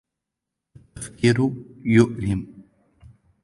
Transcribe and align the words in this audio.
التفكير 0.77 1.53
يؤلم. 1.85 2.65